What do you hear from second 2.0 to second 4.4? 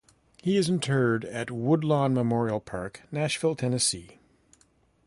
Memorial Park, Nashville, Tennessee.